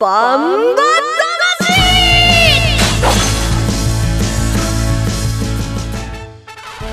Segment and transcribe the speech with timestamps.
[0.00, 0.82] バンバ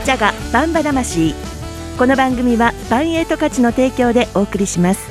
[0.04, 1.36] ジャガバンバ魂。
[2.00, 5.08] この番組はバンエイト価値の提供でお送りします。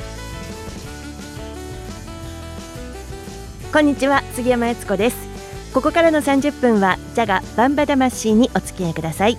[3.71, 5.73] こんにちは杉山悦子です。
[5.73, 9.37] ここからの30分はジャガバンバ魂にお付き合いください。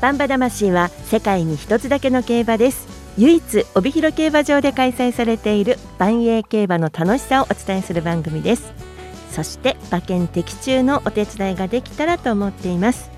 [0.00, 2.95] バンバ魂は世界に一つだけの競馬です。
[3.18, 8.72] 唯一帯広競馬場で開催されている万栄競馬の楽しさをお伝えする番組です。
[9.30, 13.10] そして馬券的中のお手伝いができたらと思っています。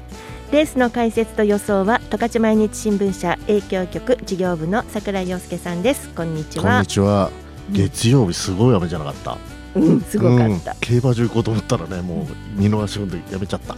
[0.52, 6.08] レースの解説と予想は十勝毎日新聞社営業局事業部の桜井陽介さんです。
[6.10, 6.64] こんにちは。
[6.64, 7.30] こんにちは。
[7.70, 9.38] 月曜日すごい雨じゃなかった、うん、
[10.08, 13.76] すごかった、うん競馬場行こうと思ったらねもう二の足踏んでやめちゃった、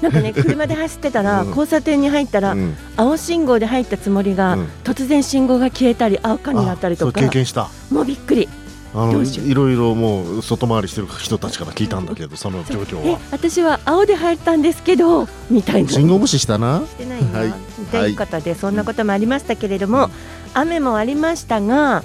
[0.00, 1.48] なんかね 車で走ってたら、うん。
[1.48, 2.76] 交差点に入ったら、うん。
[2.96, 4.68] 青信号で入ったつもりが、うん。
[4.84, 7.68] 突然信号が消えたり赤になったりとあか経験した。
[7.90, 8.48] もうびっくり。
[8.96, 15.90] あのいろいろもう外回りしてる人たちから聞いたんだけどその状況えは私は青で入ったんですけどみたいな。
[15.90, 16.80] 信号無視したな。
[16.86, 17.54] してないな、はい。
[17.90, 20.10] ということでそんなこともありましたけれども、
[20.54, 22.04] 雨もありましたが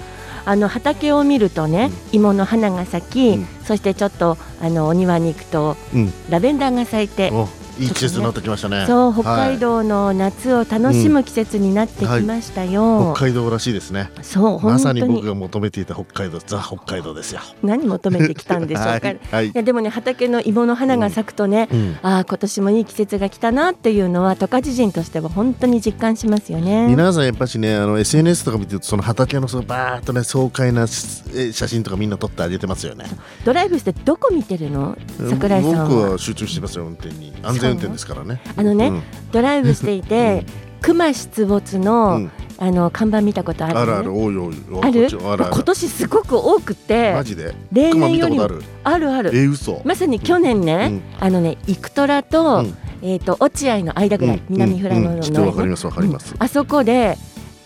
[0.50, 3.46] あの畑を見るとね、芋の花が咲き、うん。
[3.64, 6.12] そしてちょっとあのお庭に行くとうん。
[6.28, 7.46] ラベンダーが咲いて、お
[7.78, 8.84] いい季節になってきましたね。
[8.86, 13.06] そう北海道の夏を楽しむ季節になってきましたよ。
[13.06, 13.14] はい。
[13.14, 14.10] 北海道らしいですね。
[14.22, 17.40] そう本まさに僕が求めていた北海道ザ北海道ですよ。
[17.62, 19.12] 何求めてきたんでしょうか。
[19.30, 19.52] はい。
[19.54, 21.96] やでもね畑の芋の花が咲くとね、うん。
[22.02, 26.86] ああ今年もいい季節が来たなっていうのは十勝人としては本当に実感しますよね。
[26.88, 30.86] 皆さんやっぱしねあの SNS とか見てるとその畑のそのバーっとね爽快な
[31.34, 33.06] え写真とかみんな撮ってあげてますよね。
[33.44, 34.96] ドライブしてどこ見てるの？
[35.28, 35.88] 桜井さんは。
[35.88, 37.32] 僕は集中してますよ運転に。
[37.42, 38.40] 安全運転ですからね。
[38.56, 39.02] あのね、うん。
[39.32, 40.44] ドライブしていて、
[40.80, 42.30] 熊出没の、うん。
[42.62, 44.12] あの看板見たことあるあるある。
[44.12, 45.08] 多い多いある？
[45.10, 47.54] 今る年すごく多くてマジで？
[47.72, 48.44] 例熊年よりも。
[48.44, 48.62] ある？
[48.84, 49.34] あるある。
[49.34, 49.80] え嘘。
[49.86, 52.76] まさに去年ね、あのね生虎と、うん。
[53.00, 54.42] えっ、と落合の間ぐらい、うん。
[54.50, 56.34] 南富良野の、うんうんわかりますわかります。
[56.38, 57.16] あそこで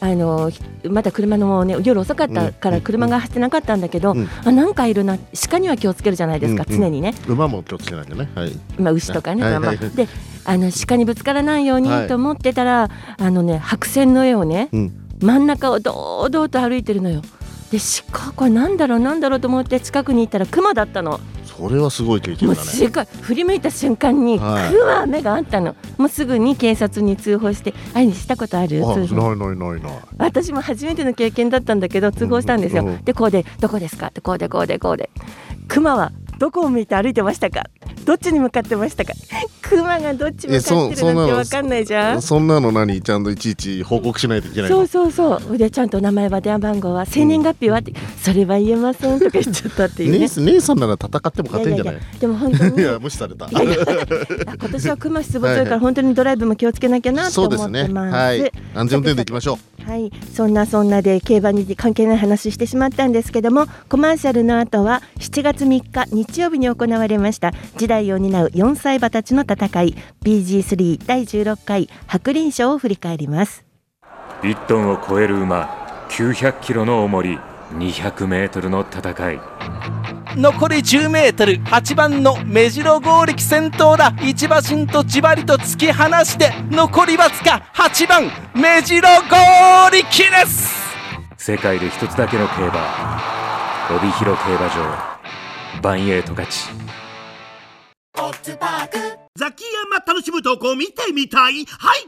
[0.04, 4.28] あのひまだ車のね夜遅かったからうん車が走ってなかったんだけど、うん。
[4.44, 6.80] あなんかいるな鹿には気をつけるじゃないですか、うんうん。
[6.80, 8.28] 常にね、馬も気をつけなきゃね。
[8.34, 8.52] はい。
[8.78, 9.52] まあ、牛とかね、はい。
[9.54, 9.78] はいはい。
[9.78, 10.06] で
[10.44, 12.06] あの鹿にぶつからないようにはい。
[12.08, 14.92] と思ってたら、あのね白線の絵をねうん。
[15.22, 17.22] 真ん中を堂々と歩いてるのよ。
[17.70, 17.78] で
[18.12, 21.18] 鹿これなんだろうなんだろうと思って近くに行ったら熊だったの。
[21.56, 22.46] それはすごい経験だね。
[22.46, 23.06] もうすごい。
[23.22, 24.72] 振り向いた瞬間にはい。
[24.72, 25.76] 熊目があったの。
[25.98, 28.84] もうすぐに警察に通報してあれにしたことある？
[28.84, 29.92] あないないないない。
[30.18, 32.82] 私も初めての経験だったんだけど通報したんですよ。
[32.82, 32.88] うん。
[32.88, 34.08] うんでこうでどこですか？
[34.08, 35.10] ってこうでこうでこうで。
[35.68, 37.64] 熊はどこを向いて歩いてましたか？
[38.04, 39.12] どっちに向かってましたか？
[39.68, 42.22] 熊がどっち向かってるなんてわかんないじゃん。
[42.22, 44.76] そんなの何ちゃんといちいち報告しないといけないの？
[44.76, 45.58] そうそうそう。
[45.58, 50.28] でちゃんと名前は電話番号は生年月日はって、それは言えませんとか言っちゃったっていうね。
[50.52, 52.00] 姉さんなら戦っても勝てんじゃない？
[52.20, 52.76] でも本当に。
[52.82, 53.48] いや無視された。
[53.50, 58.14] 今年は熊出没だから本当にドライブも気をつけなきゃなとそう思ってます。
[58.14, 58.52] はい。
[58.74, 59.58] 安全運転でいきましょう。
[59.90, 67.52] はい、そんなそんなで競馬に関係ない話してしまったんですけどもコマーシャルの後は7月3日日曜日に行われました。
[67.76, 73.64] 時代を担う4歳馬たちの戦い BG3 第16回白輪賞を振り返ります。
[74.42, 77.38] 1トンを超える馬900キロの重り
[77.72, 79.40] 200メートルの戦い。
[80.36, 84.12] 残り 10m8 番の目白剛力先頭だ。
[84.20, 90.74] 一馬身とじわりと突き放して残りわずか8番目白剛力です。
[91.36, 93.20] 世界で一つだけの競馬
[93.90, 95.14] 帯広競馬場。
[95.82, 96.70] バンエイト勝ち
[99.36, 101.64] ザキヤマ楽しむとこ見てみたい。
[101.66, 102.06] はい。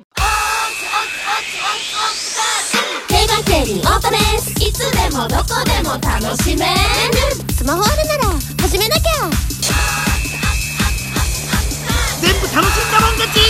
[3.09, 6.71] 競馬競輪オートレースいつでもどこでも楽しめる。
[7.53, 8.31] スマホあるなら
[8.63, 9.03] 始めなきゃ。
[12.21, 13.41] 全部楽しんだもん勝ち。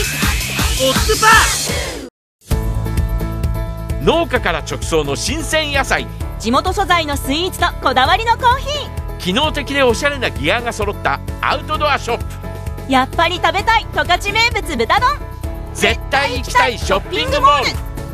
[0.83, 6.07] オッズパー農家から直送の新鮮野菜。
[6.39, 8.89] 地元素材のスイーツとこだわりのコーヒ
[9.19, 12.25] 機能的でおしゃれなギアが揃ったアウトドアショップ。
[12.25, 12.46] ー
[12.89, 15.09] やっぱり食べたい十勝名物豚丼。
[15.75, 17.67] 絶対行きたいショッピングモール。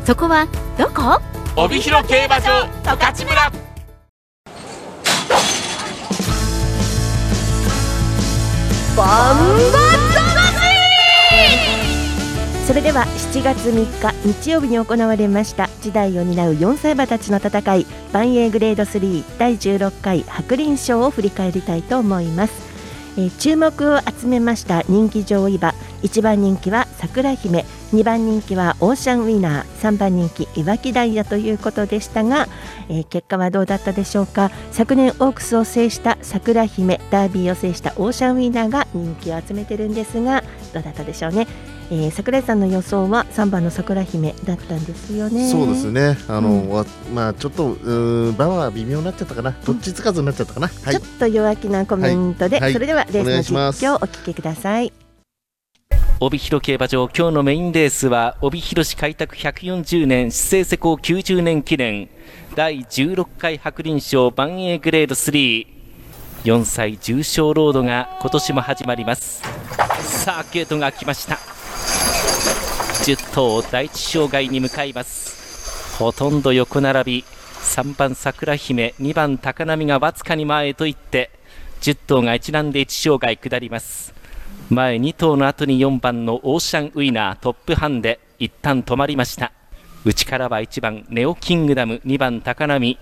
[0.05, 0.47] そこは
[0.77, 1.21] どこ？
[1.55, 3.51] 帯広競馬場十勝村。
[8.95, 9.37] バン
[9.71, 10.03] バ
[12.65, 22.62] それでは7月3日日曜日に行われました時代を担う4歳馬たちの戦い万栄グレード3第16回白輪賞を振り返りたいと思います、
[23.17, 25.73] え注目を集めました人気上位馬。
[26.01, 27.65] 1番人気は桜姫。
[27.93, 29.65] 2番人気はオーシャンウィナー。
[29.81, 32.47] 3番人気いわきダイヤということでしたが、
[32.89, 34.51] えー結果はどうだったでしょうか。
[34.71, 36.99] 昨年オークスを制した桜姫。
[37.11, 40.43] ダービーを制したオーシャンウィナーが人気を集めてるんですが
[40.73, 41.47] どうだったでしょうね、
[41.91, 45.49] えー、桜井さんの予想は3番の桜姫だったんですよね。
[45.49, 46.17] そうですね。
[46.27, 46.69] あの、うん。
[46.69, 49.51] わまあちょっとうーん場は微妙になっちゃったかな。
[49.65, 50.95] どっちつかずになっちゃったかな、はい。
[50.95, 52.61] ちょっと弱気なコメントで、はい。
[52.63, 54.91] はいそれではレースの実況をお聞きください。
[56.19, 62.09] 帯広競馬場今日のメインレースは帯広市開拓140年市政施行90年記念。
[62.55, 69.41] 第16回白輪賞万栄グレード34歳重賞ロードが今年も始まります。
[70.03, 71.52] さあゲートが開きました
[73.03, 75.97] 10頭第一障害に向かいます。
[75.99, 77.25] ほとんど横並び。
[77.61, 78.93] 3番桜姫。
[78.97, 81.29] 2番高波がわずかに前へと行って
[81.81, 84.13] 10頭が一覧で1障害下ります。
[84.69, 89.51] 前2頭の後に4番のオーシャンウィナートップハンで一旦止まりました。
[90.05, 91.99] 内からは1番ネオキングダム。
[92.05, 92.97] 2番高波。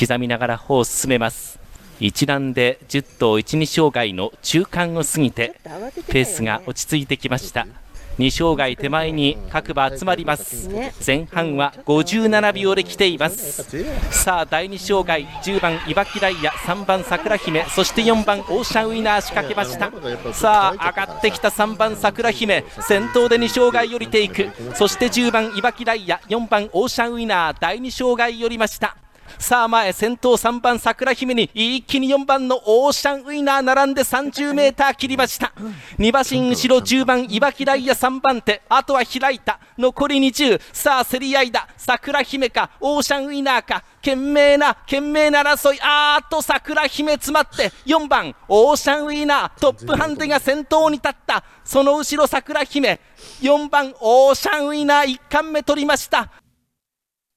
[0.00, 1.58] 刻みながら歩を進めます。
[2.00, 5.60] 一覧で10頭12障害の中間を過ぎて
[6.08, 7.66] ペースが落ち着いてきました。
[8.18, 10.68] 2障害手前に各馬集まります。
[11.04, 13.62] 前半は57秒で来ています。
[14.10, 19.90] さあ第2障害10番いばきダイヤ3番桜姫そして4番オーシャンウィナー仕掛けました。
[20.32, 24.50] さあ上がってきた3番桜姫先頭で2障害降りていく。
[24.74, 28.96] そして10番いばきダイヤ4番オーシャンウィナー第2障害降りました
[29.38, 35.52] さあ前先頭3番桜姫に一気に4番のオーシャンウィナー並んで30メーター切りました。
[35.98, 38.62] 2馬身後ろ10番いばきダイヤ3番手。
[38.68, 41.68] あとは開いた残り20さあ競り合いだ。
[41.76, 42.70] 桜姫か。
[42.80, 43.84] オーシャンウィナーか。
[43.96, 45.78] 懸命な懸命な争い。
[45.80, 47.70] あーっと桜姫詰まって。
[47.86, 48.34] 4番。
[48.48, 49.60] オーシャンウィナー。
[49.60, 51.44] トップハンデが先頭に立った。
[51.64, 53.00] その後ろ桜姫。
[53.40, 53.94] 4番。
[54.00, 55.06] オーシャンウィナー。
[55.06, 56.41] 1冠目取りました。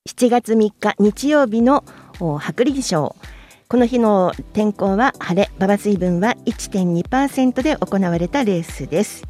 [0.07, 1.83] 7月3日日曜日の
[2.19, 3.15] 薄利賞。
[3.67, 9.23] この日の天候は晴れ馬場水分は1.2%で行われたレースです、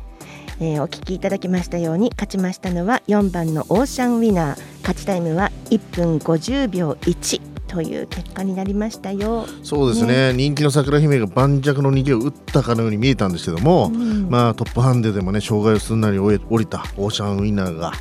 [0.59, 4.57] えーお聞きいただきましたように勝ちましたのは4番のオーシャンウィナー。
[4.81, 9.45] 勝ちタイムは1分50秒1という結果になりましたよ。
[9.63, 10.33] そうですね。
[10.33, 14.29] 人気の桜姫が盤石の逃げを打ったかのように見えたんですけども、うん。
[14.29, 17.91] まあトップハンデでもね障害をすんなり降りたオーシャンウィナーが、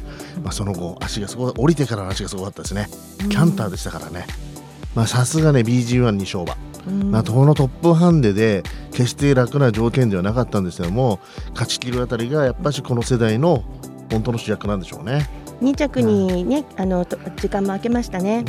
[0.42, 2.88] まあ、その後足がすごい降りてからの足がすごかったですね、
[3.28, 4.26] キャンターでしたからね。
[4.94, 6.56] まあさすがね BG1 に勝馬
[6.86, 7.10] うん。
[7.10, 8.62] まあ、このトップハンデで
[8.92, 11.20] 決して楽な条件ではなかったんですけども
[11.52, 13.64] 勝ち切るあたりがやっぱしこの世代の
[14.10, 15.28] 本当の主役なんでしょうね。
[15.62, 18.44] 2着にね、あのと時間も空けましたね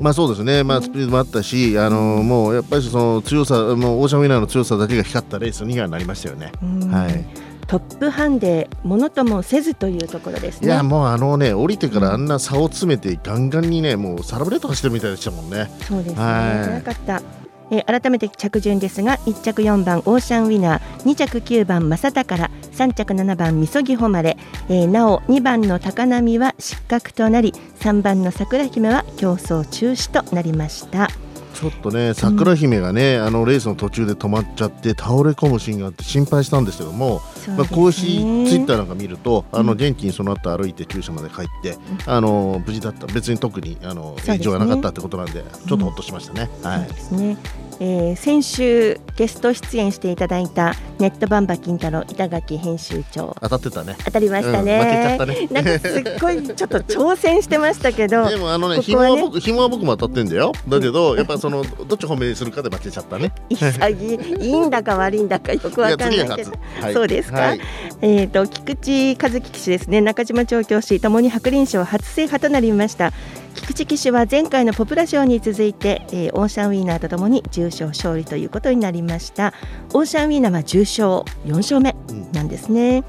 [0.00, 6.52] まあそうですね、まあ、スピードもあったし、あのもうやっぱりその強さ、もうオーシャンウィナーの強さだけが光ったレースにはなりましたよね。
[6.62, 6.90] うん。
[6.90, 7.24] はい、
[7.66, 10.68] トップハンデものともせずというところですね。
[10.68, 15.70] いやもうあのね降りてからあんな差を詰めてガンガンにねもうサラブレッド走ってるみたいでしたもんね。
[15.82, 16.32] そうですね、はい。
[16.64, 17.41] 早かった。
[17.72, 24.36] えー改めて着順ですが1着4番オーシャンウィナー2着9番正宝3着7番みそぎほまれ、
[24.68, 31.08] えーなお2番の高波は失格となり3番の桜姫は競争中止となりました。
[31.54, 38.24] ちょっとね桜姫がね、あのレースの途中で止まっちゃって倒れ込むシーンがあって心配したんですけども、まあ、公式ツイ
[38.58, 43.06] ッターなんか見るとあの元気にその後歩いて厩舎まで帰って、あの無事だった。
[43.06, 46.48] 別に特にあの異常がなかったってことなんでちょっとほっとしましたね。
[46.62, 47.16] はい。
[47.16, 47.36] ね、
[47.84, 53.36] えー先週ゲスト出演していただいたネットバンバ金太郎板垣編集長。
[53.40, 53.96] 当たってたね。
[54.04, 55.48] 当たりましたね,、うん負けちゃったね。
[55.50, 60.52] なんかすっごいちょっと挑戦してましたけど でもあのねここはね紐は僕紐は僕も当たってんだよ。
[60.68, 63.32] だけどやっぱそのどっち褒めするかで負けちゃったね。
[63.50, 66.52] 潔いいいんだか悪いんだかよくわかんないけど。
[66.80, 66.94] はい。
[66.94, 67.60] そうですか、はい。
[68.00, 70.00] えっ、と菊池和樹騎手ですね。
[70.00, 73.12] 中島調教師ともに白輪賞初制覇となりました
[73.54, 79.52] 菊池騎手は前回のポプラ賞に続いて、えーオーシャンウィーナーとともに重賞勝利ということになりました。
[79.92, 81.94] オーシャンウィーナーは重賞4勝目
[82.32, 83.04] なんですね、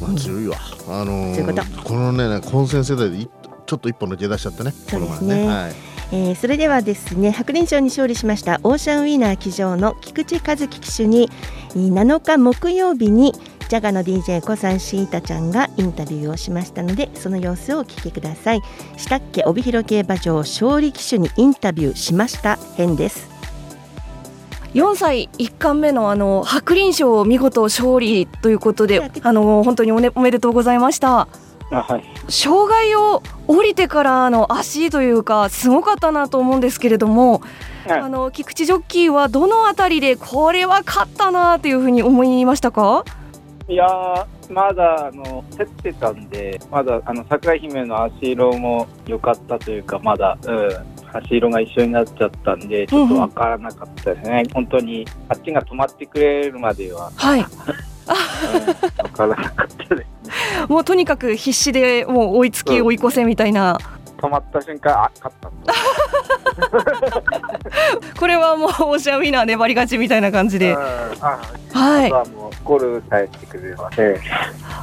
[0.00, 0.56] まあ強いわ
[0.88, 3.28] あのーこのね混戦世代でい
[3.66, 4.70] ちょっと一歩抜け出しちゃってね。
[4.72, 5.34] そうですね。
[5.34, 5.72] この前はい。
[6.12, 11.30] えーそれではですね白輪賞に勝利しましたオーシャンウィーナー騎乗の菊池和樹騎手に
[11.70, 13.32] えー7日木曜日に
[13.70, 18.62] ジャガの DJ 小さんシータちゃんがインタビューをしましたのでその様子をお聞きください。
[18.96, 22.58] 下っ家帯広競馬場勝利騎手にインタビューしました。
[22.76, 23.30] 編です。
[24.74, 31.28] 4歳1冠目のあの白輪賞を見事勝利ということであの本当にお,、ね、おめでとうございました。
[31.70, 32.02] はい。
[32.28, 37.40] 障害を降りてからの足というかすごかったなと思うんですけれども、
[37.88, 43.04] あの菊池ジョッキーはどのあたりでこれは勝ったなというふうに思いましたか？
[43.70, 57.40] いやーまだあの競ってたんで、まだあの桜姫の足色も良かったというか、まだ、うん、足色が一緒になっちゃったんで、ちょっとわからなかったですね、本当にあっちが止まってくれるまでは、はい。
[57.40, 57.46] わ
[59.10, 60.10] からなかったです。
[60.68, 63.78] もうとにかく必死でもう追いつき追い越せみたいな。
[64.20, 65.50] 止まった瞬間、あ勝った
[68.18, 70.74] これはもうオーシャンウィナー粘り勝ちみたいな感じで。
[70.74, 72.24] はいは
[72.64, 74.20] ゴールさえしてくれれば、え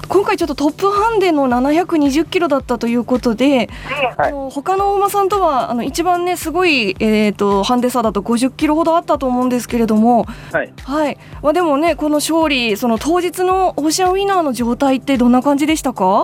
[0.08, 3.70] 今回ちょっとトップハンデの720キロだったということで、
[4.18, 10.74] あの他の馬さんとはあの一番ねすごいえっ、とハンデ差だと50キロほどあったと思うんですけれども、えはい。
[10.84, 11.18] はい。
[11.44, 16.24] まあでもねこの勝利その当日のオーシャンウィナーの状態ってどんな感じでしたか？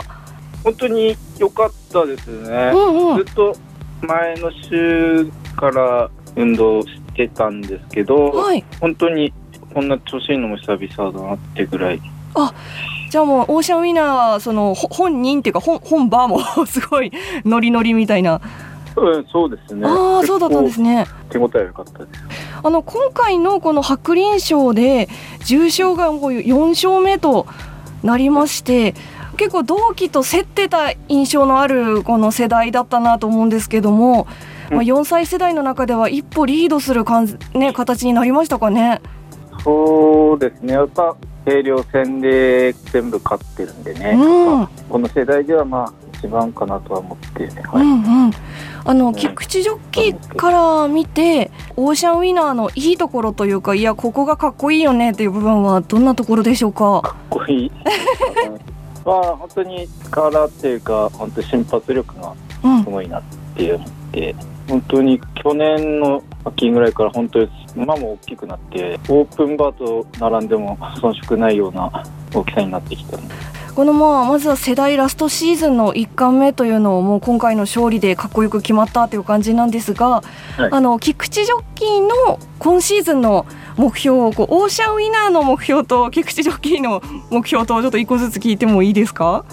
[0.64, 3.56] 本当に良かったですね、うんうんずっと
[4.02, 8.64] 前の週から運動してたんですけど、はい。
[8.82, 9.34] 本当に
[9.74, 12.02] こんな調子いいのも久々だなってぐらい、
[13.10, 17.12] じゃあもうオーシャンウィナーそのほ本人っていうか本本場も すごい
[17.46, 18.42] ノリノリみたいな。
[18.96, 21.08] うん、そうですね、ああそうだったんですね。
[21.30, 22.10] 手応え良かったです。
[22.62, 25.10] あの今回のこの白輪賞で
[25.46, 27.48] 重賞がもう4勝目と
[28.04, 28.94] なりまして
[29.38, 34.28] 結構同期と競ってた印象のあるこの世代だったなと思うんですけども、
[34.70, 39.02] まあ、4歳世代の中では一歩リードする感じ、ね、形になりましたかね？
[39.64, 44.68] そうですね、やっぱ軽量戦で全部勝ってるんでね、うん。
[44.90, 47.88] この世代ではまあ一番かなとは思ってね、うはい。
[47.88, 48.32] んうん、
[48.86, 57.02] あの菊池ジョッキーから見てオーシャンウィナーのいいところというかいやここがかっこいいよねっていう部分はどんなところでしょうか？
[57.02, 57.72] かっこいい。
[59.06, 62.34] まあ本当に力っていうか、本当瞬発力が
[62.64, 62.84] うん。
[62.84, 63.24] すごいなっ
[63.56, 64.36] て思って、
[64.68, 73.18] 本当に去年の秋ぐらいから本当に馬も大きくなって、オープンバーと並んでも遜色ないような大きさになってきた。
[73.76, 80.22] このまあまずは世代ラストシーズンの1冠目というのをもう今回の勝利でかっこよく決まったという感じなんですが、
[80.58, 80.70] はい。
[80.72, 89.46] あの菊池ジョッキーの今シーズンの目標をこうオーシャンウィナーの目標と菊池ジョッキーの目標とちょっと一個ずつ聞いてもいいですか？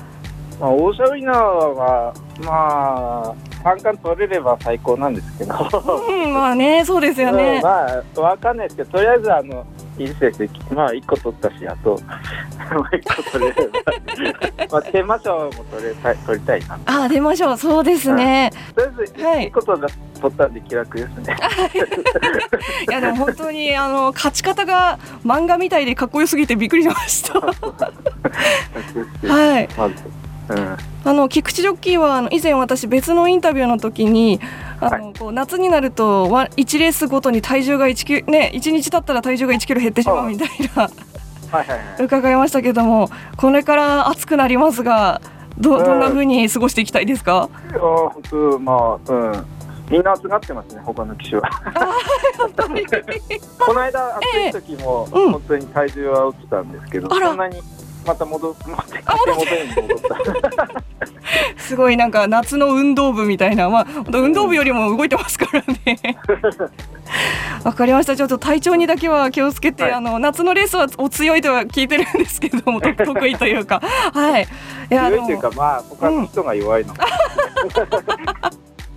[0.60, 7.60] まあ、オーシャンウィナーは、まあ、三冠取れれば最高なんですけど、うん、まあねそうですようんね。
[7.62, 9.64] まあ、わかんないですけど、とりあえず、あの、
[10.00, 16.78] いい成績、まあ、1個取ったし、あと、もう1個取れれば、 まあ、テーマ賞も取れたい取りたいな。
[16.86, 18.50] あ出ましょうそうですね。
[18.74, 19.82] とりあえず、はい1個取
[20.34, 21.36] ったんで気楽ですね。
[22.88, 27.40] いやでも本当にあの勝ち方が漫画みたいでかっこよすぎてびっくりしました。
[29.28, 29.68] はい。
[29.76, 29.90] ま。
[31.04, 34.40] あの菊池ジョッキーはあの以前私別のインタビューの時に
[34.80, 40.92] あの、こう夏になるとわ1レースごとに体重が1キロね1日経ったら体重が1キロ減ってしまうみたいなはい
[41.52, 42.04] はいはい。
[42.04, 45.20] 伺いましたけどもこれから暑くなりますが
[45.58, 47.48] どどんな風に過ごしていきたいですか？
[47.70, 49.44] いや本当、まあ、うん。
[49.90, 51.50] みんな集まってますね、他の機種は。
[53.58, 57.60] この間、暑い時も、うん本当に体重は落ちたんですけど、あらそんなに
[58.06, 59.04] また戻持ってきて。
[59.06, 60.82] 元に戻った。
[61.62, 63.68] すごいなんか夏の運動部みたいな。
[63.68, 66.18] まあ運動部よりも動いてますからね。
[67.64, 68.16] わかりました。
[68.16, 69.92] ちょっと体調にだけは気をつけて、はい。
[69.92, 73.80] あの夏のレースはお強いとは聞いてるんですけどもと 得意というか。
[74.14, 74.48] はい。
[74.90, 76.94] いや強いというか、まあ、他の人が弱いの。
[76.94, 77.06] か。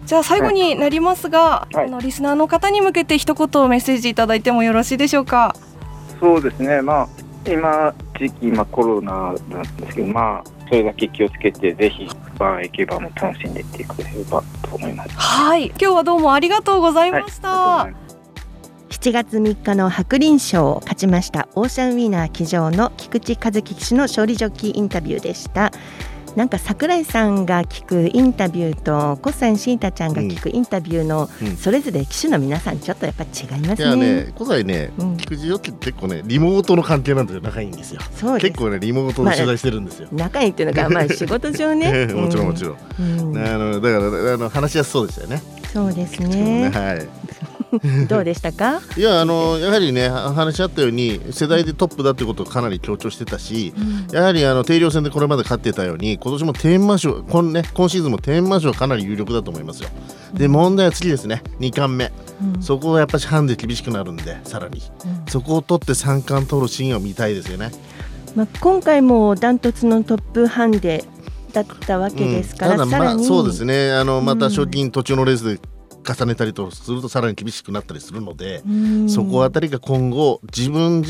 [0.05, 1.85] じゃあ最後になりますが、はい。
[1.87, 5.55] あのリスナーの方に向けて一言メッセージいただいてもよろしいでしょうか？
[6.19, 7.07] そうですね、まあ、
[7.49, 7.93] 今、
[8.27, 15.11] 時期、まあ、コロナなんですけど、まあ、それだけ気をつけて、ぜひ、バンエケバも楽しんでいってくれればと思います。
[15.15, 17.49] はい、今日はどうもありがとうございました。
[17.49, 18.03] はい
[18.89, 25.73] 7月3日の白輪賞を勝ちましたオーシャンウィナー騎乗の菊池和樹騎手の勝利ジョッキーインタビューでした
[26.35, 31.57] なんか桜井さんが聞くインタビューと小山慎太ちゃんが聞くインタビューのうん。
[31.57, 37.93] それぞれ騎手の皆さんちょっとやっぱ違いまいやすねね、小西ねうん、菊池よって結構ね、リモートの関係なんで仲いいんです。
[37.93, 38.01] よ。
[38.15, 40.07] そう結構ね、リモートで取材してるんですよ。
[40.11, 42.07] 仲いいっていうのがまあ 仕事上ね。
[42.13, 43.37] もちろんもちろん、うん。
[43.37, 45.41] あのだからあの話しやすそうでしたよね。
[45.73, 46.69] そうですね。
[46.69, 47.07] ねはい。
[48.07, 48.81] どうでしたか？
[48.97, 53.73] いやあのやはりね話し合ったように世代でトップだってことをかなり強調してたし、
[54.11, 59.89] やはりあの定量戦でこれまで勝ってたように今年も天満賞今,、ね、今シーズンも天満賞かなり有力だと思いますよ。
[60.33, 61.43] で問題は次ですね。
[61.59, 62.11] 2冠目、
[62.55, 62.61] うん。
[62.63, 64.81] そこはやっぱしハンデ厳しくなるんでさらに、
[65.29, 67.71] そこを取って3冠取るシーンを見たいですよね。
[68.35, 71.05] まあ、今回もダントツのトップハンデ
[71.53, 72.77] だったわけですから、うん。
[72.79, 73.91] たださらに、まあそうですね。
[73.91, 74.51] あのまたうん。
[74.51, 75.59] 賞金途中のレースで
[76.03, 79.09] 重ねたりとするとさらに厳しくなったりするのでうん。
[79.09, 81.03] そこあたりが今後自分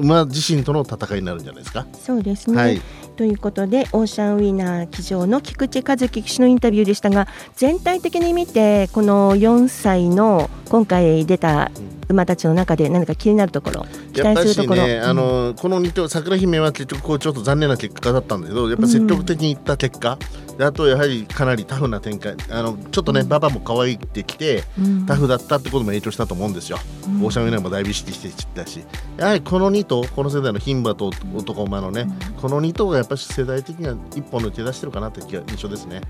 [0.00, 1.86] 馬自身との戦いになるんじゃないですか。
[1.92, 2.80] そうですね、はい。
[3.16, 7.26] ということでオーシャンウィナー騎乗の菊池和樹騎手のインタビューでしたが
[7.56, 11.70] 全体的に見てこの4歳の今回出た
[12.08, 20.18] 馬たちの中で何か気になるところ期待するところ、しね、あのこの2頭桜姫は結局こうちょっと残念な結果だったんだけどやっぱ積極的にいった結果、
[20.58, 25.06] であとやはりかなりタフな展開あのちょっとね、馬場も可愛いってきて、うん。
[25.06, 27.24] タフだったってことも影響したと思うんですよ、うん。
[27.24, 28.84] オーシャンウィナーもだいぶ意識してたし。
[29.16, 32.08] やはりこの2頭この世代の牝馬と男馬のね、
[32.40, 36.00] この2頭がやっぱり世代的には一本抜け出してるかなって気が印象ですね。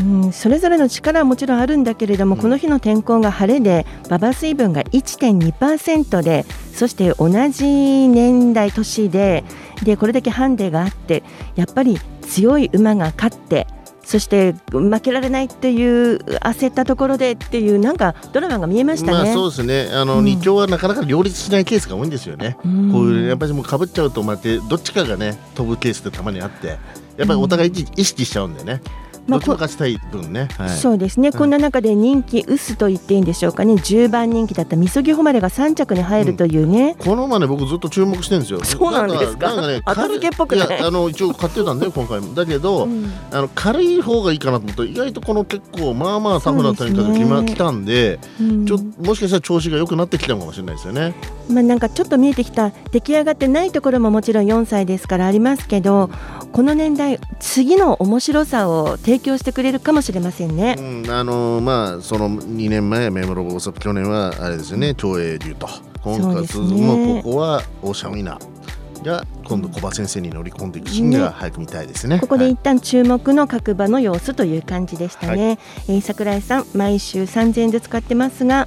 [0.00, 9.44] うん、それぞれの力はもちろんあるんだけれども、この日の天候が晴れで馬場水分が1.2%でそして同じ年代年で
[9.82, 11.22] でこれだけハンデがあって
[11.54, 13.66] やっぱり強い馬が勝って
[14.06, 19.12] そして負けられないっていう焦ったところでっていうなんかドラマが見えましたね。
[19.12, 19.88] まあそうですね。
[19.92, 22.56] あの、うん二強はなかなか両立しないケースが多いんですよね。
[22.64, 26.78] うんこういうやっぱりもう被っちゃうとまてどっちかがね飛ぶケースってたまにあって、やっ
[27.18, 28.80] ぱりお互い意識しちゃうんでね。
[29.26, 30.48] まあどっちも勝ちたい分ね。
[30.58, 30.70] はい。
[30.70, 33.74] そうですね、こんな中で人気薄と言っていいんでしょうかね。
[33.74, 38.64] 10番人気だったみそぎほまれが3着に入るというね、この馬ね僕ずっと注目してるんですよ。
[38.64, 39.48] そうなんですか？
[39.48, 40.78] なんかね後付けっぽくない。
[40.80, 42.34] あの一応買ってたんだよ今回も。
[42.34, 43.12] だけど、うん。
[43.30, 47.54] あの軽い方がいいかなと思ったら意外とこの結構まあまあタフな展開が決まそうですね。
[47.54, 48.66] 来たんで、うん。
[48.66, 51.14] ちょもしかしたら調子が良くなってきたのかもしれないですよね。
[51.50, 52.70] まあ、なんかちょっと見えてきた。
[52.90, 56.10] 出来上がってないところももちろん4歳ですからありますけど
[56.56, 60.76] この年代次の面白さを提供してくれるかもしれませんね。
[60.78, 65.68] うん、あのまあその2年前目黒坊去年はあれですよね長英龍と
[66.00, 72.20] 今回そうですねもうここはオーシャンウィナーが今度小葉先生に乗り込んでいくシーンが早く見たいですね。
[72.20, 75.58] ここで一旦注目の各馬の様子という感じでしたね。
[75.88, 78.66] えー桜井さん毎週3000円ずつ買ってますが。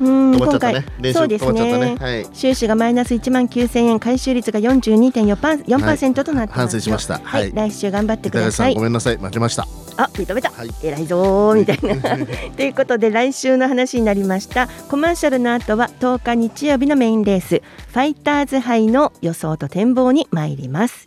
[0.00, 0.82] うーん今回。
[1.12, 1.78] そうですね。
[1.78, 1.96] ね。
[2.00, 2.26] はい。
[2.32, 7.20] 収支がマイナス1万9000円回収率が42.4%となってますよ、反省しました。
[7.22, 7.52] はい、はい。
[7.54, 8.72] 来週頑張ってください。
[8.72, 9.16] んごめんなさい。
[9.18, 9.66] 負けました。
[9.96, 10.50] あ認めた、
[10.82, 12.26] 偉いぞーみたいな。
[12.56, 14.68] ということで来週の話になりました。
[14.88, 17.60] コマーシャルの後は10日日曜日のメインレース。
[17.88, 21.06] ファイターズ杯の予想と展望に参ります。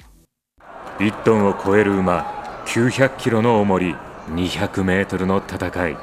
[1.00, 3.96] 1トンを超える馬900キロの重り
[4.30, 5.98] 200メートルの戦い。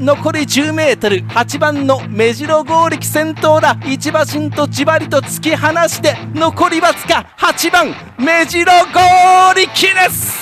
[0.00, 3.76] 残り 10m8 番の目白剛力先頭だ。
[3.86, 10.40] 一馬身とじわりと突き放して残りわずか8番目白剛力です。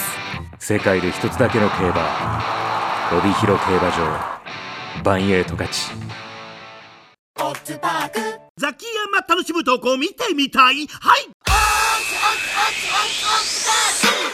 [0.59, 2.43] 世界で一つだけの競馬。
[3.13, 4.39] 帯広競馬場。
[5.03, 5.91] バンエイト勝ち
[8.57, 10.87] ザキヤマ楽しむ投稿見てみたい。
[10.87, 11.78] はい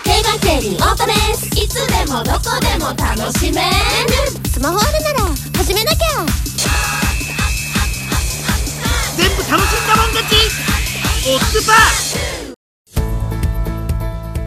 [0.04, 3.70] 競馬競輪オートレースいつでもどこでも楽しめる。
[4.50, 6.24] スマホあるなら始めなきゃ。
[9.16, 10.34] 全部楽しんだもん勝ち。
[11.26, 12.54] オッズパー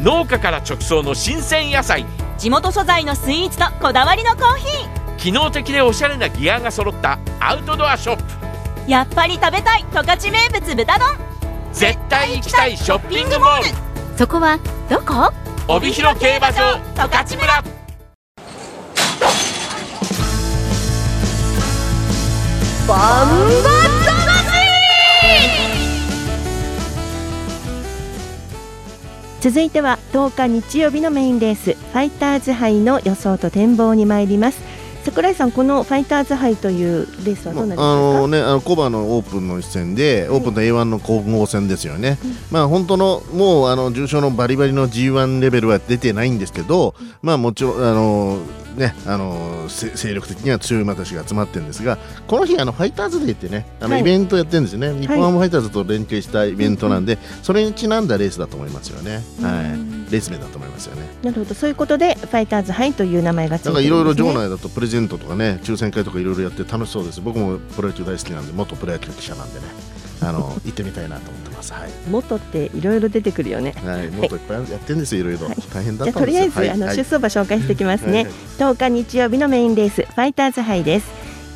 [0.04, 2.06] 農家から直送の新鮮野菜。
[2.38, 5.16] 地元素材のスイーツとこだわりのコーヒー。
[5.18, 8.92] 機能的でおしゃれなギアが揃ったアウトドアショップ。
[8.92, 11.37] やっぱり食べたい十勝名物豚丼
[11.74, 14.18] 絶対行きたいショッピングモール。
[14.18, 15.32] そこはどこ？
[15.68, 17.64] 帯広競馬場十勝村。
[22.88, 23.78] バンバ
[29.40, 34.60] 続いては10日日曜日のメインレースファイターズ杯の予想と展望に参ります
[35.08, 38.20] 桜井さんこのファイターズ杯というレースはどうなりあますか？
[38.20, 42.18] のね、あのコバのオープンの一戦で、オープンと A1 の混合戦ですよね。
[42.52, 48.38] まあ本当のもうあの重賞のバリバリの G1 レベルは出てないんですけど、まあもちろんあの
[48.78, 54.02] ねあのせ勢力的には強い馬たちが集まってるんですが、この日あのファイターズデーってね、あのはい。
[54.02, 54.94] イベントやってるんですよね。
[55.00, 59.24] 日本ハムファイターズと連携したイベントなんで、それにちなんだレースだと思いますよね。
[59.42, 61.02] はい、レース名だと思いますよね。
[61.24, 61.56] なるほど。
[61.56, 67.22] そういうことでファイターズ杯という名前がついてなんかるんです、ね、いろいろ場内だとプレゼントとかね抽選会とかいろいろやって楽しそうです。
[67.22, 69.66] 僕もプロ野球大好きなんで元プロ野球記者なんでね
[70.22, 71.74] あの行ってみたいなと思ってます。
[71.74, 73.74] はい、元っていろいろ出てくるよね。
[73.84, 75.50] はい、もっといっぱいやってるんですよいろい。
[75.50, 76.26] ろ大変だじゃあとったんですよ。
[76.26, 78.24] りあえず、あの出走馬紹介していきますね、はい。
[78.24, 81.08] はい10日日曜日のメインレースファイターズ杯です。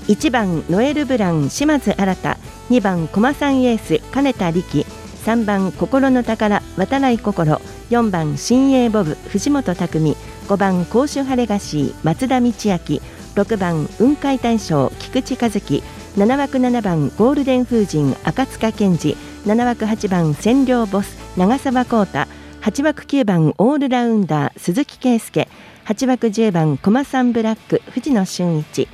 [0.08, 2.38] 1番ノエル・ブラン島津新
[2.70, 4.86] 2番駒さんエース金田力。
[5.26, 7.62] 3番心の宝渡来心。
[7.92, 10.18] 4番新鋭ボブ藤本匠。
[10.48, 13.02] 5番甲州ハレガシー松田道明。
[13.36, 15.84] 6番雲海大将菊池和樹
[16.18, 22.28] 7枠7番ゴールデン風神赤塚健二7枠8番千両ボス長澤浩太
[22.62, 25.48] 8枠9番オールラウンダー鈴木圭介
[25.86, 28.90] 8枠10番コマサンブラック藤野俊一。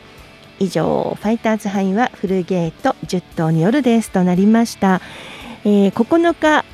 [0.60, 5.02] 以上ファイターズ杯はフルゲート10頭によるレースとなりました、
[5.66, 6.66] えー9日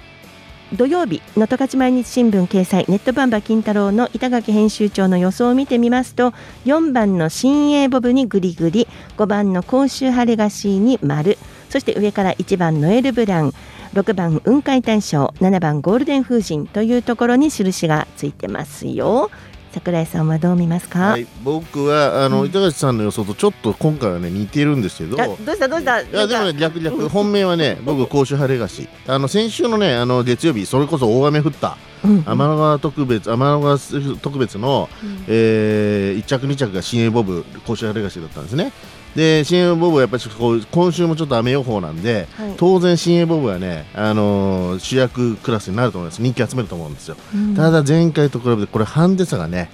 [0.73, 6.31] 土曜日能登勝毎日新聞掲載ネットバンバ金太郎の板垣編集長の予想を見てみますと
[6.65, 11.38] 4番の新鋭ボブにグリグリ5番の甲州ハレガシーに丸
[11.69, 13.53] そして上から1番ノエルブラン
[13.93, 19.29] 6番雲海大賞7番ゴールデン風神というところに印がついてますよ。
[19.73, 25.19] 桜井さんはどう見ますか、はい、僕はあの、板橋さんの予想とちょっと今回はね似てるんですけど。
[25.21, 26.01] あどうしたどうした？
[26.01, 28.88] いやでもね逆逆本命はね僕甲州晴れ菓子。
[29.07, 31.77] あの先週のねあの月曜日それこそ大雨降った。
[32.05, 33.77] うん天の川特別天の川
[34.21, 34.89] 特別の、
[35.29, 38.73] えー、1着2着が新鋭ボブ甲州晴れ菓子だったんですね
[39.15, 40.23] で新鋭ボブはやっぱり
[40.71, 42.54] 今週もちょっと雨予報なんで、はい。
[42.58, 46.21] 当然新鋭ボブはね、あのー主役クラスになると思います。
[46.21, 47.56] 人気集めると思うんですよ、うん。
[47.56, 49.69] ただ前回と比べてこれハンデ差がね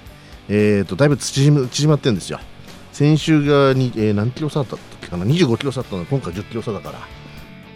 [0.48, 2.38] えー、とだいぶ縮ま縮まってるんですよ。
[2.92, 6.04] 先週がに、えー何キロ差だったっけかな？25キロ差だったの。
[6.04, 6.98] で今回10キロ差だから。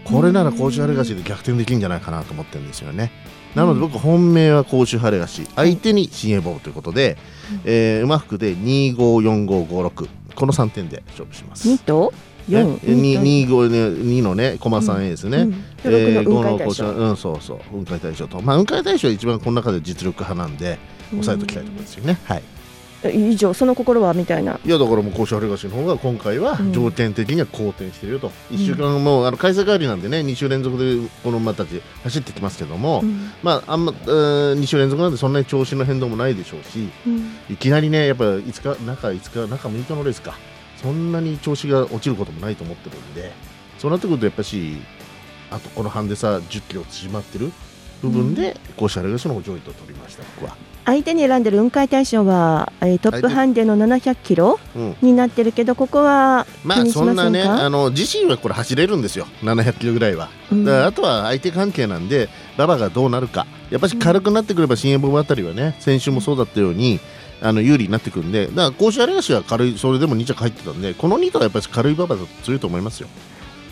[0.04, 3.10] これなら甲州晴れ菓子で逆転できるんじゃないかなと思ってるんですよね。
[3.54, 7.16] なので僕本命は甲州晴れ菓子相手に新鋭ボブということで、
[7.64, 11.68] えー馬服で254556この3点で勝負します。
[11.68, 12.12] 2と
[12.48, 15.50] ？4 2 5ね2のね駒3 A ですね、うん。
[15.82, 17.58] で6の雲海大五賞のうんそうそう。
[17.70, 18.40] 雲海大賞と。
[18.42, 20.78] まあ雲海大賞は一番この中で実力派なんで
[21.10, 22.42] 抑えておきたいところですよね、はい
[23.10, 24.58] 以上その心はみたいな。
[24.64, 26.72] いやだからもう甲子の方が今回はうん。
[26.72, 33.30] 条件的には好転してるよと、1週間もうあの開催代わりなんでね2週連続でこの馬たち走ってきますけども、うん。
[33.42, 37.30] まああんま、えー、2週連続なんでそんなに調子の変動もないでしょうしうん。
[37.50, 40.34] いきなりねやっぱ5日中5日中6日のレースか。
[40.84, 43.32] そんなに調子が落ちることもないと思ってるんで
[43.78, 44.76] そうなってくるとやっぱし
[45.50, 47.52] あとこのハンデ差10キロ縮まってる
[48.02, 50.56] 部分で甲州晴れ菓子の方上位と取りました僕は。
[50.86, 54.96] 相手に選んでる雲海大賞は、えートップハンデの700キロうん。
[55.00, 57.22] になってるけどここはまあ気にしませんか？
[57.22, 59.26] そんなねあの自身はこれ走れるんですよ。
[59.42, 60.64] 700キロぐらいは、うん。
[60.64, 63.46] だからあとは相手関係なんで馬場がどうなるか。
[63.70, 67.00] やっぱし軽くなってくれば新エボブあたりはね先週もそうだったように
[67.40, 68.46] あの有利になってくるんで。
[68.46, 73.08] だから甲州荒橋は軽いそれでも2着入ってたんでこの2頭はやっぱり軽い馬場だと強いと思いますよ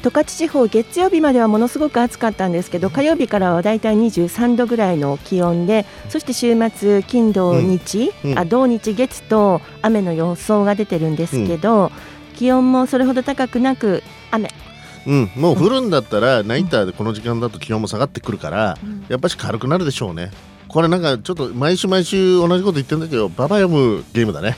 [0.02, 8.30] 十勝地方月曜日まではものすごく暑かったんですけど火曜日からはだいたい23度ぐらいの気温でそして週末金土日、うん。
[8.32, 8.38] うん。
[8.38, 11.92] あ土日月と雨の予想が出てるんですけど、
[12.34, 14.50] 気温もそれほど高くなく雨。
[15.06, 20.30] うん、もう降るんだったらナイターでこの時間だと気温も下がってくるから、やっぱし軽くなるでしょうね。
[20.68, 24.56] これなんかちょっと毎週毎週同じこと言ってるんだけど馬場読むゲームだね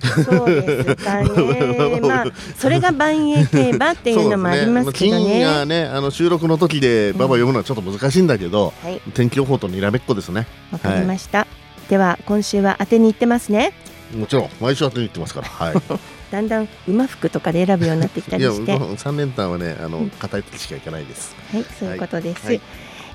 [0.00, 2.00] そうですかね。
[2.00, 5.32] まあそれが万栄競馬っていうのもありますけどそうですね。
[5.32, 5.84] 金がね。
[5.86, 9.00] あの収録の時で馬場読むのはちょっと難しいんだけど、はい。
[9.14, 11.46] 天気予報とにらめっこですねわかりました、
[11.88, 13.72] では今週は当てに行ってますね
[14.14, 15.48] もちろん毎週当てに行ってますから。
[15.48, 15.74] はい。
[16.30, 18.76] だんだん馬服とかで選ぶようになってきたりして。
[18.76, 21.34] 3連単はねあの硬い時しか行かないです。
[21.52, 22.46] はい、そういうことです。
[22.46, 22.60] はい。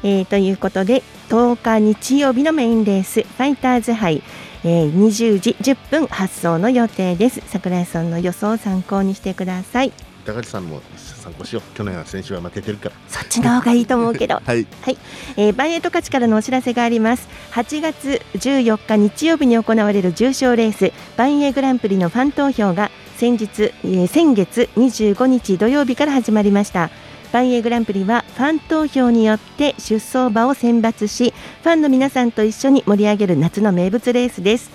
[0.05, 4.21] えーということで10日日曜日のメインレースファイターズ杯、
[4.65, 7.41] えー、20時10分発送の予定です。
[7.47, 9.91] 桜井さんの予想を参考にしてください。
[10.25, 11.75] 高橋さんも参考しよう。
[11.75, 12.95] 去年は先週は負けてるから。
[13.07, 14.35] そっちの方がいいと思うけど。
[14.45, 14.65] はい。
[14.81, 14.97] はい、
[15.35, 17.27] えー、バンエイト勝ちからのお知らせがあります。
[17.51, 26.83] 8月14日日曜日に行われる重賞レースバンエイグランプリのファン投票が先日、えー先月25日土曜日から始まりました。
[26.83, 26.89] バ
[27.39, 34.71] ンエイグランプリはファン投票によって出走馬を選抜しファンの皆さんと一緒に盛り上げる夏の名物レースです。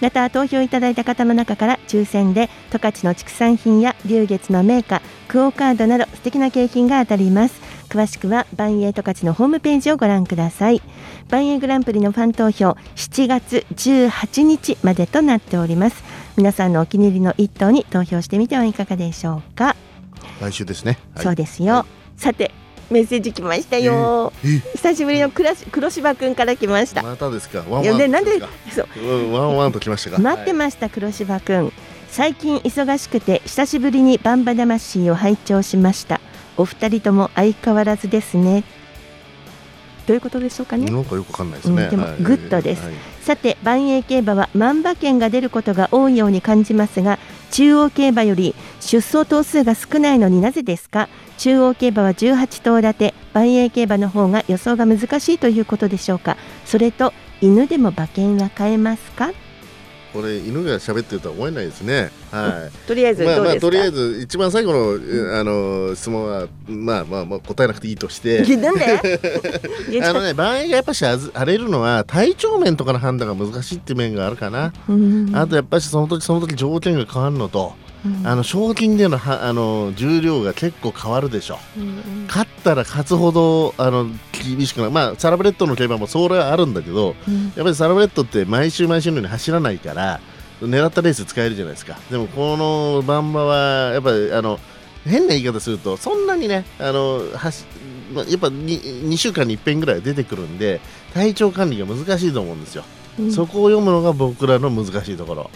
[0.00, 7.60] また投票いただいた方の中から抽選で十勝の畜産品や龍月の銘菓クオカードなど素敵な景品が当たります。
[7.88, 10.82] 詳しくはバンエイ十勝のホームページをご覧ください。
[11.28, 16.02] バンエイグランプリのファン投票7月18日までとなっております。
[16.36, 19.76] 皆さんのお気に入りの一頭に投票してみてはいかがでしょうか、
[20.40, 21.24] 来週ですね、はい。
[21.24, 21.84] そうですよ、
[22.16, 22.50] さて
[22.90, 27.02] メッセージ来ましたよ、え久しぶりの黒し黒柴くんから来ました。
[27.02, 27.60] またですか？
[27.60, 28.32] ワンワンでなんで
[28.70, 28.88] そう。
[29.00, 30.18] うんワンワンときましたか？
[30.18, 31.72] 待ってました黒柴くん。
[32.10, 36.20] 最近忙しくて久しぶりにばんば魂を拝聴しました。
[36.58, 38.62] お二人とも相変わらずですね
[40.06, 40.90] どういうことでしょうかね。
[40.90, 42.16] なんかよくわかんないですね、うんでもはい。
[42.22, 42.84] グッドです。
[42.84, 42.94] はい。
[43.22, 47.20] さてばんえい競馬は万馬券が出ることが多いように感じますが
[47.52, 51.08] 中央競馬より出走頭数が少ないのになぜですか？
[51.38, 53.14] 中央競馬は18頭立て。
[53.32, 56.36] 万栄競馬の方が予想が難しいということでしょうか？
[56.66, 59.30] それと犬でも馬券は買えますか？
[60.12, 62.10] これ犬が喋ってるとは思えないですね。
[62.30, 62.86] はい。
[62.86, 63.54] とりあえずまあどうですか？
[63.54, 64.98] まあとりあえず一番最後の、
[65.34, 68.42] えあの質問はまあまあまあ答えなくていいとして。
[68.56, 68.84] なんで？
[70.04, 74.72] あのね場合がやっぱし荒れるのは体調面とかの判断が難しいって面があるかな。
[74.88, 77.72] うんあとやっぱしその時その時条件が変わるのと。
[78.04, 78.26] うん。
[78.26, 81.58] あの賞金でのはあの重量が結構変わるでしょ、
[82.28, 87.44] 勝ったら勝つほどあの厳しくなる、まあ、サラブレッドの競馬もそれはあるんだけど、うん。
[87.44, 90.20] やっぱりサラブレッドって毎週毎週のように走らないから
[90.60, 91.98] 狙ったレース使えるじゃないですか。
[92.10, 94.58] でもこのバン馬はやっぱりあの
[95.04, 97.64] 変な言い方するとそんなにねあの走
[98.14, 100.80] まあやっぱ 2, 2週間に1遍ぐらい出てくるんで
[101.14, 102.84] 体調管理が難しいと思うんですよ、
[103.18, 103.32] うん。
[103.32, 105.50] そこを読むのが僕らの難しいところ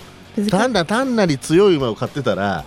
[0.51, 2.65] 単な単なり強い馬を買ってたら、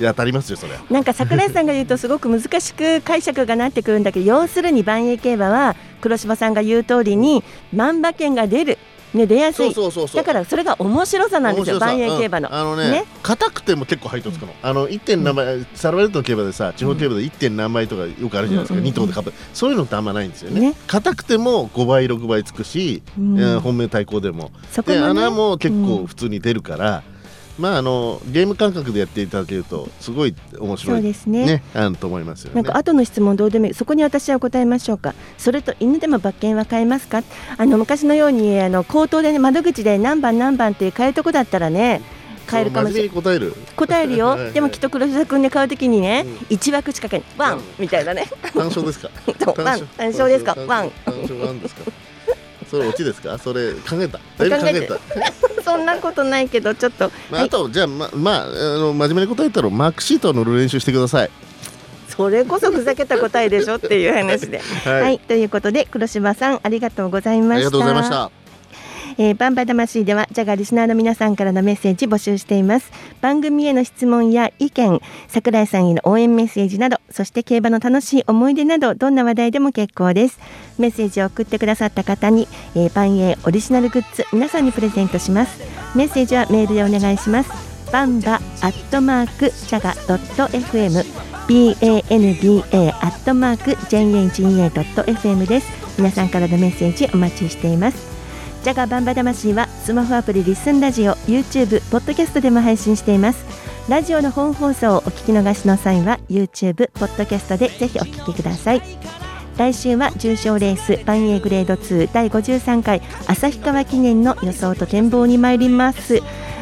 [0.00, 0.74] 当たりますよそれ。
[0.74, 8.78] はなんか桜井さんが言うとすごく難しく解釈がなってくるんだけど要するに万栄競馬は黒柴さんが言う通りに万馬券が出る、
[9.14, 9.72] ね、出やすい。
[9.72, 10.22] そうそうそうそう。
[10.22, 12.48] だからそれが面白さなんですよ万栄競馬の。
[12.48, 12.54] うん。
[12.54, 13.04] あのねね。
[13.22, 15.00] 硬くても結構配当つくの、あの 1.
[15.00, 17.30] 点何倍、サラバレットの競馬でさ地方競馬で 1.
[17.30, 18.80] 点何倍とかよくあるじゃないですか、うん。
[18.80, 20.60] うんうん2頭で株そういうのってあんまないんですよね。
[20.60, 20.74] ね。
[20.86, 23.38] 硬くても5倍6倍つくし、うん。
[23.38, 24.50] えー本命対抗でも。
[24.70, 25.02] そこもね。
[25.02, 25.86] で穴も結うん。
[25.86, 27.02] 構普通に出るから、
[27.62, 31.62] まああのゲーム感覚でやっていただけるとすごい面白いそうですね。
[31.74, 32.56] あのと思いますよね。
[32.56, 35.14] なんか後の質問どうでもいいそこに私は答えましょうか。
[35.38, 37.22] それと犬でも馬券は買えますか？
[37.56, 42.02] あの昔のようにあの口頭で、ね、窓口で何番何番って買えるとこだったらね
[42.48, 43.10] 買えるかもしれない。
[43.10, 43.54] 答える。
[43.76, 44.36] 答えるよ。
[44.52, 47.50] でもきっと黒田君で買うときにね、一枠しか買えない。
[47.50, 48.26] ワンみたいなね。
[48.52, 49.08] 単勝ですか？
[49.54, 49.78] 単
[50.10, 50.28] 勝。
[50.28, 50.56] ですか？
[50.66, 50.90] ワン。
[51.04, 51.82] 単勝ワンですか？
[52.72, 53.36] それオチですか？
[53.36, 54.18] それ考えた？
[54.38, 55.62] だいぶ考えた？
[55.62, 61.30] そんなことないけどちょっと、まあ、あと、じゃあ、ま、まあ、あの、真面目に答えたら、マークシートを塗る練習してください。
[62.08, 64.60] それこそふざけた答えでしょっていう話で。
[64.84, 67.56] は はいい、ということで黒柴さんありがとうございました。
[67.56, 68.41] ありがとうございました。
[69.18, 72.90] えー、バンバ魂ではジャガリスナーの皆さんからのメッセージ募集しています。
[73.20, 80.38] 番組への質問や意見桜井さんへの応援メッセージなどそして競馬の楽しい思い出などどんな話題でも結構です。
[80.78, 85.60] メッセージを送ってくださった方に、えー、バンエーオリジナルグッズ皆さんにプレゼントします。
[85.96, 87.50] メッセージはメールでお願いします。
[87.92, 91.04] バンバアットマークジャガドット FM
[91.48, 95.82] banba アットマーク jga.fm です。
[95.98, 98.11] 皆さんからのメッセージお待ちしています。
[98.62, 103.44] ジャガバンバ魂はスマホアプリリスンラジオ YouTube ポッドキャストでも配信しています。
[103.88, 109.21] ラジオの本放送をお聞き逃しの際は YouTube ポッドキャストでぜひお聞きください。
[109.56, 116.20] 来週は重賞レースバンエーグレード2第53回旭川記念の予想と展望に参りますう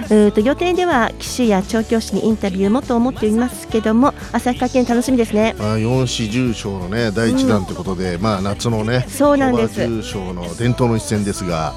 [0.09, 9.05] ーと予定では騎手や調教師にインタビューもと思っていますけども旭川記念楽しみですねまあ、四子重賞のね、第一弾ということで、まあ、夏のね。
[9.09, 11.75] そうなんです重賞の伝統の一戦ですが。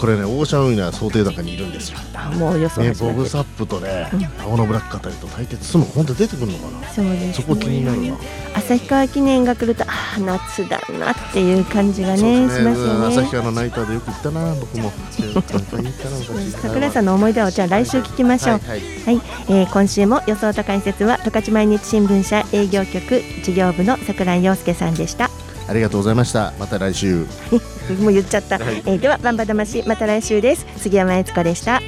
[0.00, 1.98] これね、オーシャンウィナー想定高にいるんですよ。
[2.38, 4.08] もう予想ね、ボブサップとね、
[4.42, 6.88] 青のブラックあたりと対決するの、本当出てくるのかな。
[6.88, 8.16] そうですねそこ気になるな。
[8.54, 9.86] 旭川記念が来るとあ
[10.16, 14.90] あ夏だなっていう感じがねしますよね旭川のナイターでよく行ったな、僕も。
[16.62, 18.58] 桜井さんの思い出をじゃあ来週聞きましょう。
[18.66, 25.28] はいはいえー今週も予想と解説は十勝毎日新聞社営業局事業部の桜井陽介さんでした。
[25.68, 26.54] ありがとうございました。
[26.58, 27.26] また来週。
[27.96, 28.56] もう言っちゃった。
[28.56, 30.66] えーではバンバ魂また来週です。
[30.76, 31.80] 杉山悦子でした。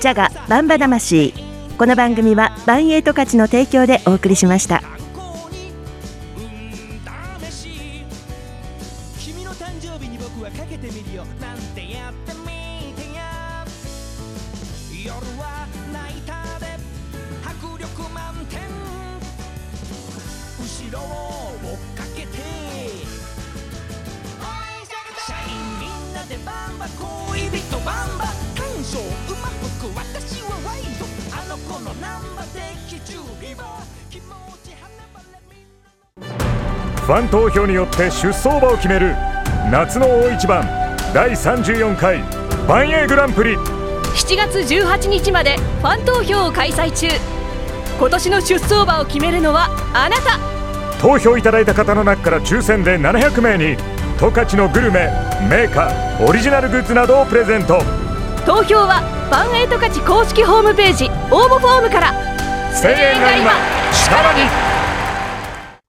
[0.00, 1.34] ジャガバンバ魂
[1.76, 4.80] この番組はバンエイト勝ちの提供でお送りしました。
[9.18, 12.46] 君の誕生日に僕はかけてみるよなんてやってみ
[12.94, 13.64] てや
[15.04, 15.57] 夜は
[26.96, 28.24] 恋人バンバ
[28.56, 28.98] 感傷
[29.28, 29.48] 馬
[29.78, 31.04] 服私はワイド
[31.36, 32.46] あの子のナンバー
[32.90, 33.64] 的中リバ
[34.10, 34.24] 気持
[34.64, 36.26] ち跳ねばれ
[37.04, 39.14] ファン投票によって出走馬を決める
[39.70, 40.64] 夏の大一番
[41.12, 42.22] 第34回
[42.66, 47.08] バンエーグランプリ7月18日までファン投票を開催中
[47.98, 50.38] 今年の出走馬を決めるのはあなた
[51.00, 53.76] 投票いただいた方の中から抽選で700名に
[54.18, 55.12] 十勝のグルメ
[55.48, 57.78] メーカーオリジナルグッズなどをプレゼント。
[58.44, 59.00] 投票は
[59.30, 62.12] ファンエイト勝ち公式ホームページ応募フォームから。
[62.82, 63.52] 声援が今
[63.92, 64.77] 力に